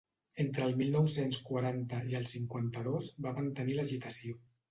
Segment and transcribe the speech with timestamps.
[0.43, 4.43] Entre el mil nou-cents quaranta i el cinquanta-dos, va mantenir l'agitació.